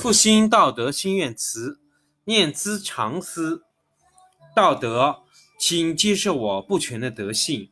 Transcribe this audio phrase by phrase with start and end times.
[0.00, 1.78] 复兴道德心愿词，
[2.24, 3.64] 念兹常思。
[4.56, 5.24] 道德，
[5.58, 7.70] 请接受我不全的德性，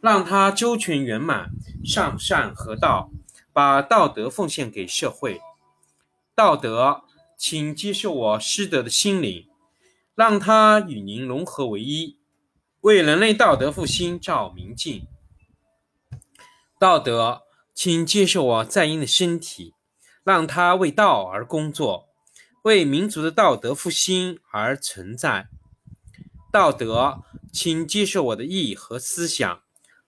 [0.00, 1.50] 让它周全圆满，
[1.84, 3.10] 上善合道，
[3.52, 5.38] 把道德奉献给社会。
[6.34, 7.02] 道德，
[7.36, 9.46] 请接受我失德的心灵，
[10.14, 12.16] 让它与您融合为一，
[12.80, 15.06] 为人类道德复兴照明镜。
[16.78, 17.42] 道德，
[17.74, 19.74] 请接受我在阴的身体。
[20.30, 22.08] 让他为道而工作，
[22.62, 25.48] 为民族的道德复兴而存在。
[26.52, 29.60] 道德，请接受我的意和思想，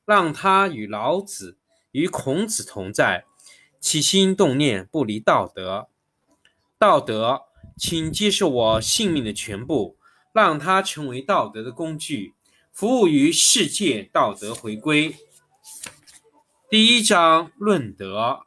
[0.05, 1.59] 让他与老子、
[1.91, 3.25] 与孔子同在，
[3.81, 5.89] 起心动念不离道德。
[6.79, 7.41] 道德，
[7.77, 9.97] 请接受我性命的全部，
[10.33, 12.35] 让它成为道德的工具，
[12.73, 15.17] 服务于世界道德回归。
[16.71, 18.47] 第一章论德。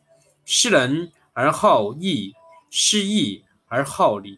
[0.53, 2.35] 失仁而好义，
[2.69, 4.37] 失义而好礼。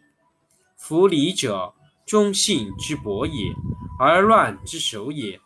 [0.76, 1.74] 夫礼者，
[2.06, 3.52] 忠信之薄也，
[3.98, 5.40] 而乱之首也；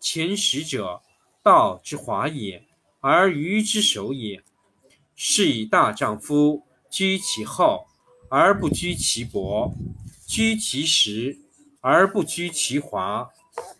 [0.00, 1.02] 前识者，
[1.42, 2.64] 道之华也，
[3.00, 4.42] 而愚之首也。
[5.14, 7.86] 是以大丈夫居其厚
[8.30, 9.74] 而不居其薄，
[10.26, 11.38] 居其实
[11.82, 13.28] 而不居其华。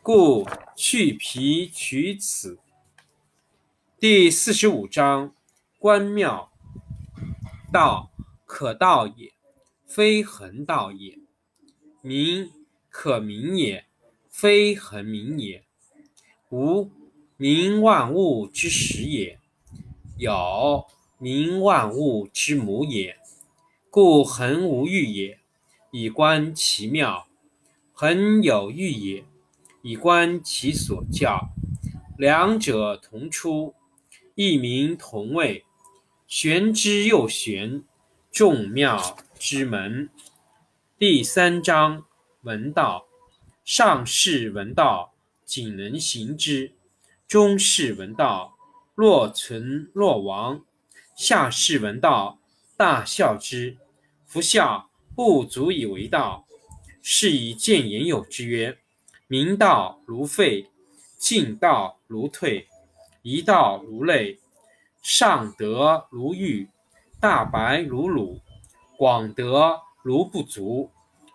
[0.02, 2.58] 故去皮取此。
[3.98, 5.32] 第四十五章。
[5.80, 6.50] 观妙，
[7.72, 8.10] 道
[8.44, 9.32] 可道也，
[9.86, 11.20] 非恒道也；
[12.02, 12.50] 名
[12.90, 13.86] 可名也，
[14.28, 15.62] 非恒名也。
[16.50, 16.90] 无
[17.36, 19.38] 名，万物之始也；
[20.16, 20.84] 有
[21.18, 23.16] 名，万物之母也。
[23.88, 25.38] 故恒无欲也，
[25.92, 27.28] 以观其妙；
[27.92, 29.24] 恒有欲也，
[29.82, 31.50] 以观其所教。
[32.16, 33.76] 两者同出，
[34.34, 35.64] 异名同谓。
[36.28, 37.82] 玄之又玄，
[38.30, 40.10] 众妙之门。
[40.98, 42.04] 第三章：
[42.42, 43.06] 闻道。
[43.64, 45.14] 上士闻道，
[45.46, 46.74] 仅能行之；
[47.26, 48.58] 中士闻道，
[48.94, 50.66] 若存若亡；
[51.16, 52.38] 下士闻道，
[52.76, 53.78] 大笑之。
[54.26, 56.46] 夫笑，不足以为道。
[57.00, 58.76] 是以见言有之曰：
[59.28, 60.68] 明道如废，
[61.16, 62.68] 进道如退，
[63.22, 64.38] 一道如累。
[65.08, 66.68] 上德如玉，
[67.18, 68.42] 大白如鲁，
[68.98, 70.90] 广德如不足，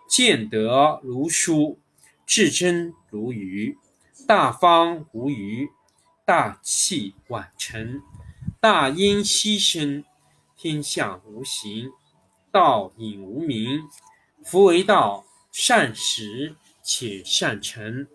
[0.08, 1.80] 见德如疏，
[2.24, 3.76] 至真如愚，
[4.28, 5.68] 大方无余，
[6.24, 8.00] 大器晚成，
[8.60, 10.04] 大音希声，
[10.56, 11.90] 天下无形，
[12.52, 13.82] 道隐无名。
[14.44, 18.06] 夫为道，善始且善成。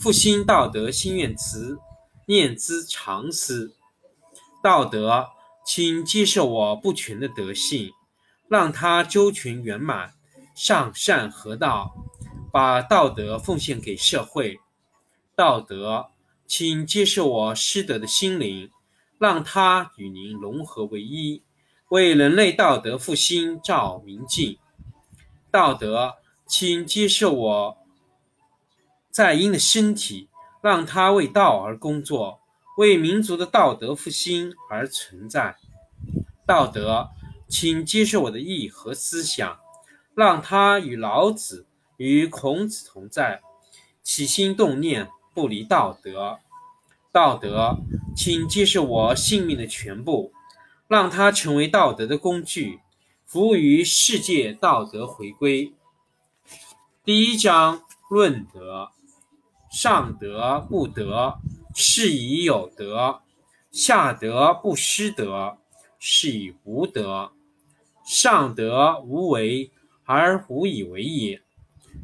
[0.00, 1.78] 复兴道德心愿词，
[2.26, 3.72] 念兹常思。
[4.66, 5.28] 道德，
[5.64, 7.92] 请接受我不全的德性，
[8.48, 10.14] 让它周全圆满，
[10.56, 11.94] 上善合道，
[12.50, 14.58] 把道德奉献给社会。
[15.36, 16.08] 道德，
[16.48, 18.68] 请接受我失德的心灵，
[19.20, 21.44] 让它与您融合为一，
[21.90, 24.58] 为人类道德复兴照明镜。
[25.52, 27.78] 道德，请接受我
[29.12, 30.28] 在阴的身体，
[30.60, 32.40] 让它为道而工作。
[32.76, 35.56] 为民族的道德复兴而存在。
[36.46, 37.08] 道德，
[37.48, 39.58] 请接受我的意和思想，
[40.14, 41.66] 让它与老子、
[41.96, 43.40] 与孔子同在，
[44.02, 46.38] 起心动念不离道德。
[47.10, 47.78] 道德，
[48.14, 50.32] 请接受我性命的全部，
[50.86, 52.80] 让它成为道德的工具，
[53.24, 55.72] 服务于世界道德回归。
[57.02, 58.90] 第一章论德：
[59.70, 61.38] 上德不德。
[61.78, 63.20] 是以有德，
[63.70, 65.58] 下德不失德，
[65.98, 67.32] 是以无德。
[68.02, 69.70] 上德无为
[70.04, 71.42] 而无以为也，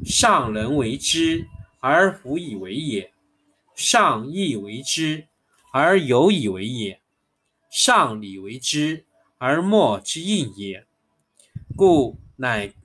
[0.05, 1.47] 上人为之
[1.79, 3.13] 而无以为也；
[3.73, 5.27] 上义为之
[5.71, 6.99] 而有以为也；
[7.71, 9.07] 上礼为之
[9.39, 10.85] 而莫之应也。
[11.75, 12.75] 故乃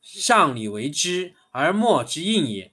[0.00, 2.72] 上礼为之而莫之应也。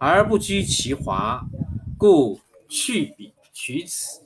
[0.00, 1.44] 而不居其华，
[1.98, 4.22] 故去彼取此。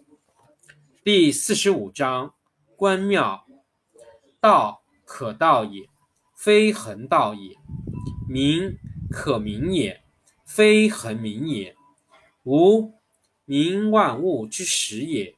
[1.03, 2.35] 第四十五章：
[2.77, 3.47] 关庙。
[4.39, 5.89] 道可道也，
[6.37, 7.57] 非恒道也；
[8.29, 8.77] 名
[9.11, 10.03] 可名也，
[10.45, 11.75] 非恒名也。
[12.43, 12.93] 无
[13.47, 15.37] 名，万物之始也；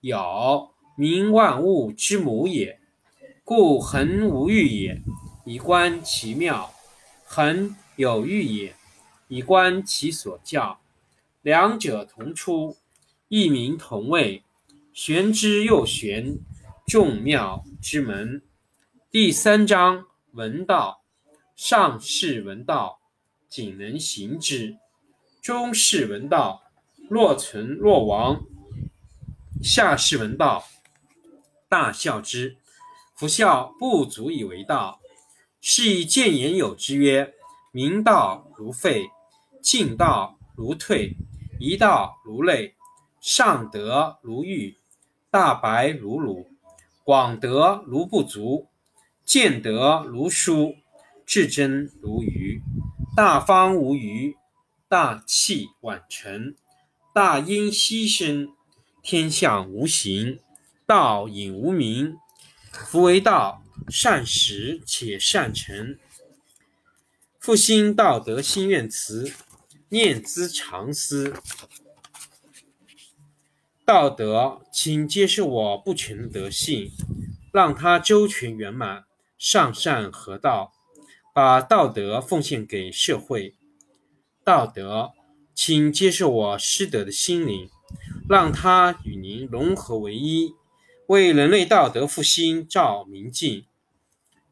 [0.00, 2.80] 有名，万物之母也。
[3.44, 5.00] 故恒无欲也，
[5.44, 6.70] 以观其妙；
[7.24, 8.74] 恒有欲也，
[9.28, 10.80] 以观其所教。
[11.42, 12.76] 两者同出，
[13.28, 14.42] 异名同谓。
[14.92, 16.38] 玄之又玄，
[16.86, 18.42] 众妙之门。
[19.10, 21.02] 第三章：闻道。
[21.54, 23.00] 上士闻道，
[23.48, 24.78] 仅能行之；
[25.42, 26.62] 中士闻道，
[27.10, 28.44] 若存若亡；
[29.60, 30.68] 下士闻道，
[31.68, 32.56] 大笑之。
[33.16, 35.00] 夫笑不足以为道，
[35.60, 37.34] 是以见言有之曰：
[37.72, 39.10] 明道如废，
[39.62, 41.16] 进道如退，
[41.58, 42.74] 一道如累，
[43.20, 44.76] 上德如玉。
[45.30, 46.48] 大白如鲁，
[47.04, 48.68] 广德如不足，
[49.26, 50.74] 见德如疏，
[51.26, 52.62] 至真如愚。
[53.14, 54.36] 大方无余，
[54.88, 56.54] 大器晚成，
[57.12, 58.48] 大音希声，
[59.02, 60.40] 天下无形，
[60.86, 62.16] 道隐无名。
[62.72, 65.98] 夫为道，善始且善成。
[67.38, 69.30] 复兴道德心愿词，
[69.90, 71.34] 念兹常思。
[73.84, 76.90] 道德，请接受我不全的德性，
[77.52, 79.04] 让它周全圆满，
[79.38, 80.72] 上善合道，
[81.32, 83.54] 把道德奉献给社会。
[84.44, 85.12] 道德，
[85.54, 87.70] 请接受我失德的心灵，
[88.28, 90.52] 让它与您融合为一，
[91.06, 93.64] 为人类道德复兴照明镜。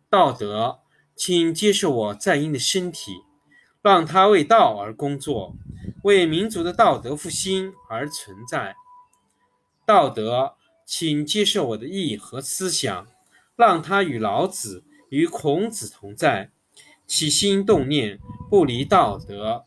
[0.09, 0.79] 道德，
[1.15, 3.13] 请接受我在阴的身体，
[3.87, 5.55] 让它为道而工作，
[6.03, 8.75] 为民族的道德复兴而存在。
[9.87, 13.07] 道德，请接受我的意和思想，
[13.55, 16.51] 让它与老子、与孔子同在，
[17.07, 18.19] 起心动念
[18.51, 19.67] 不离道德。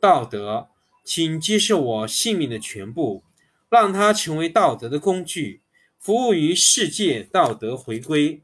[0.00, 0.68] 道德，
[1.04, 3.24] 请接受我性命的全部，
[3.68, 5.60] 让它成为道德的工具，
[5.98, 8.40] 服务于世界道德回归。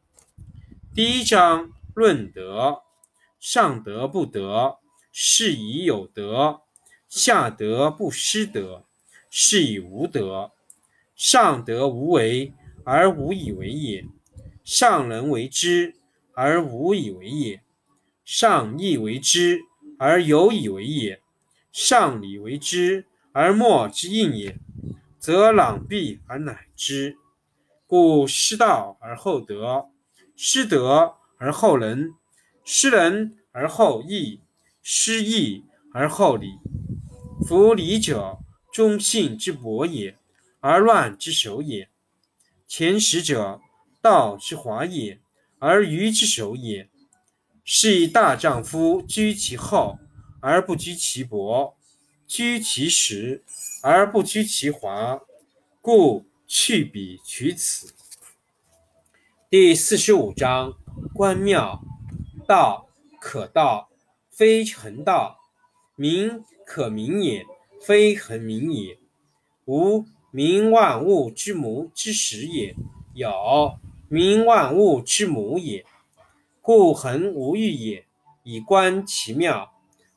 [0.94, 2.82] 第一章论德：
[3.38, 4.76] 上德不德，
[5.12, 6.62] 是以有德；
[7.08, 8.84] 下德不失德，
[9.30, 10.52] 是以无德。
[11.14, 12.54] 上德无为
[12.84, 14.06] 而无以为也，
[14.64, 15.94] 上人为之
[16.32, 17.62] 而无以为也，
[18.24, 19.60] 上义为之
[19.98, 21.20] 而有以为也，
[21.72, 24.56] 上礼为之而莫之应也，
[25.18, 27.18] 则攘臂而乃之。
[27.86, 29.90] 故失道而后德，
[30.36, 32.14] 失德而后仁，
[32.64, 34.40] 失仁而后义，
[34.82, 36.58] 失义而后礼。
[37.46, 38.38] 夫礼者，
[38.72, 40.16] 忠信之薄也。
[40.60, 41.88] 而乱之首也。
[42.68, 43.60] 前识者，
[44.02, 45.20] 道之华也，
[45.58, 46.88] 而愚之首也。
[47.64, 49.98] 是以大丈夫居其厚
[50.40, 51.76] 而不居其薄，
[52.26, 53.44] 居其实
[53.82, 55.20] 而不居其华，
[55.80, 57.94] 故去彼取此。
[59.48, 60.74] 第四十五章：
[61.14, 61.82] 关庙。
[62.46, 62.88] 道
[63.20, 63.89] 可道，
[64.40, 65.36] 非恒道；
[65.96, 67.44] 名可名也，
[67.82, 68.98] 非恒名也。
[69.66, 70.06] 无。
[70.30, 72.74] 名万物之母之始也，
[73.12, 73.78] 有
[74.08, 75.84] 名万物之母也。
[76.62, 78.06] 故恒无欲也，
[78.42, 79.72] 以观其妙；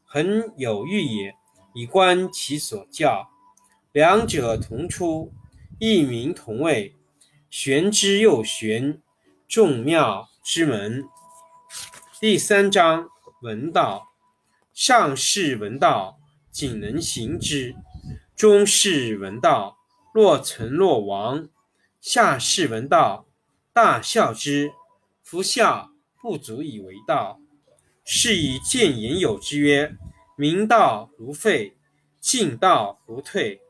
[0.05, 1.35] 恒有欲也，
[1.73, 3.27] 以观其所教。
[3.91, 5.33] 两者同出，
[5.79, 6.95] 异名同谓。
[7.49, 9.01] 玄之又玄，
[9.49, 11.03] 众妙之门。
[12.21, 13.09] 第三章：
[13.41, 14.12] 闻道。
[14.73, 16.17] 上士闻道，
[16.51, 17.75] 仅能行之；
[18.35, 19.77] 中士闻道。
[20.13, 21.47] 若存若亡，
[22.01, 23.27] 下士闻道，
[23.71, 24.71] 大笑之。
[25.21, 27.39] 夫笑不足以为道，
[28.03, 29.95] 是以见言有之曰：
[30.35, 31.77] 明道如废，
[32.19, 33.61] 进道如退，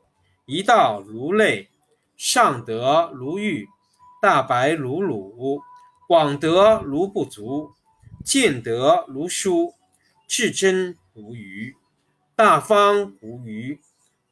[0.46, 1.70] 一道如累，
[2.18, 3.68] 上德如玉，
[4.22, 5.62] 大白如鲁，
[6.08, 7.72] 广德如不足，
[8.26, 9.74] 见德如疏，
[10.28, 11.76] 至真无余，
[12.36, 13.80] 大方无余，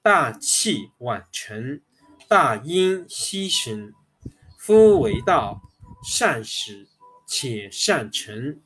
[0.02, 1.82] 大器晚成。
[2.28, 3.94] 大音希声，
[4.58, 5.62] 夫为道，
[6.04, 6.88] 善始
[7.28, 8.62] 且善成。